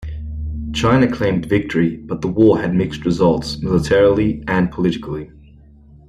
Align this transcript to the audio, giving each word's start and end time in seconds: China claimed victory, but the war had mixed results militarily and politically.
China 0.73 1.05
claimed 1.07 1.45
victory, 1.45 1.95
but 1.97 2.21
the 2.21 2.27
war 2.27 2.59
had 2.59 2.73
mixed 2.73 3.05
results 3.05 3.61
militarily 3.61 4.43
and 4.47 4.71
politically. 4.71 5.29